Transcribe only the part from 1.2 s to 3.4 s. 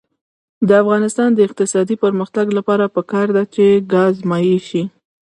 د اقتصادي پرمختګ لپاره پکار